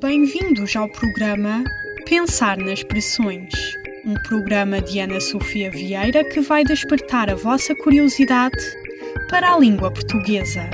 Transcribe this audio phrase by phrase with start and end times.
[0.00, 1.62] Bem-vindos ao programa
[2.08, 3.52] Pensar nas Expressões,
[4.04, 8.58] um programa de Ana Sofia Vieira que vai despertar a vossa curiosidade
[9.30, 10.68] para a língua portuguesa.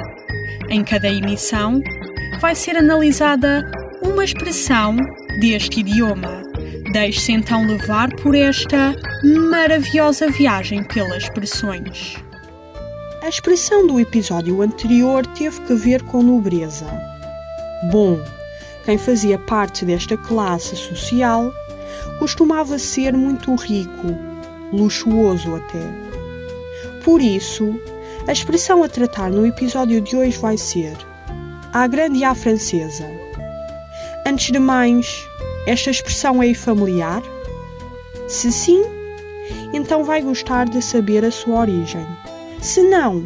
[0.71, 1.83] Em cada emissão,
[2.41, 3.71] vai ser analisada
[4.01, 4.97] uma expressão
[5.39, 6.43] deste idioma.
[6.93, 8.97] Deixe-se então levar por esta
[9.51, 12.17] maravilhosa viagem pelas expressões.
[13.23, 16.87] A expressão do episódio anterior teve que ver com nobreza.
[17.93, 18.19] Bom,
[18.91, 21.55] quem fazia parte desta classe social
[22.19, 24.19] costumava ser muito rico,
[24.73, 25.79] luxuoso até.
[27.05, 27.81] Por isso,
[28.27, 30.97] a expressão a tratar no episódio de hoje vai ser
[31.73, 33.09] à grande e à francesa.
[34.27, 35.25] Antes de mais,
[35.69, 37.23] esta expressão é familiar?
[38.27, 38.83] Se sim,
[39.73, 42.05] então vai gostar de saber a sua origem.
[42.61, 43.25] Se não,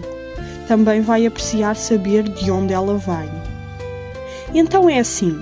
[0.69, 3.44] também vai apreciar saber de onde ela vem.
[4.55, 5.37] Então é assim.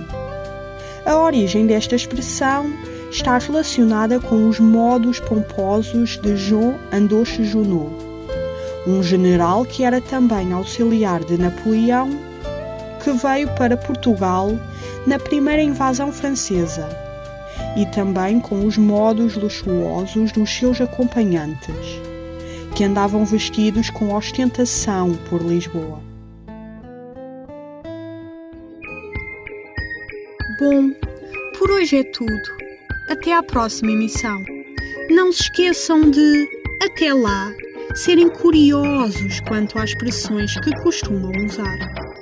[1.05, 2.73] A origem desta expressão
[3.11, 7.93] está relacionada com os modos pomposos de Jean Andoche Junot,
[8.87, 12.09] um general que era também auxiliar de Napoleão,
[13.03, 14.57] que veio para Portugal
[15.05, 16.89] na primeira invasão francesa,
[17.77, 21.99] e também com os modos luxuosos dos seus acompanhantes,
[22.73, 26.12] que andavam vestidos com ostentação por Lisboa.
[30.59, 30.91] Bom,
[31.57, 32.41] por hoje é tudo.
[33.09, 34.43] Até à próxima emissão.
[35.09, 36.47] Não se esqueçam de,
[36.83, 37.51] até lá,
[37.95, 42.12] serem curiosos quanto às expressões que costumam usar.